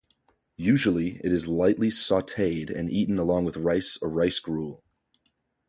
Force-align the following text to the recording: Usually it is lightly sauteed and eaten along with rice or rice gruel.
Usually 0.57 1.21
it 1.23 1.31
is 1.31 1.47
lightly 1.47 1.89
sauteed 1.89 2.71
and 2.75 2.89
eaten 2.89 3.19
along 3.19 3.45
with 3.45 3.55
rice 3.55 3.97
or 4.01 4.09
rice 4.09 4.39
gruel. 4.39 4.83